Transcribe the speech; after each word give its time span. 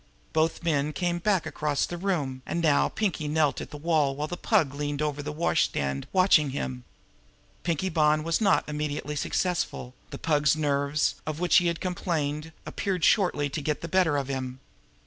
Both 0.33 0.63
men 0.63 0.93
came 0.93 1.19
back 1.19 1.45
across 1.45 1.85
the 1.85 1.95
room, 1.95 2.41
and 2.47 2.59
now 2.59 2.89
Pinkie 2.89 3.27
Bonn 3.27 3.33
knelt 3.35 3.61
at 3.61 3.69
the 3.69 3.77
wall 3.77 4.15
while 4.15 4.27
the 4.27 4.35
Pug 4.35 4.73
leaned 4.73 4.99
over 4.99 5.21
the 5.21 5.31
washstand 5.31 6.07
watching 6.11 6.49
him. 6.49 6.85
Pinkie 7.61 7.87
Bonn 7.89 8.23
was 8.23 8.41
not 8.41 8.67
immediately 8.67 9.15
successful; 9.15 9.93
the 10.09 10.17
Pug's 10.17 10.55
nerves, 10.55 11.21
of 11.27 11.39
which 11.39 11.57
he 11.57 11.67
had 11.67 11.79
complained, 11.79 12.51
appeared 12.65 13.03
shortly 13.03 13.47
to 13.49 13.61
get 13.61 13.81
the 13.81 13.87
better 13.87 14.17
of 14.17 14.27
him. 14.27 14.59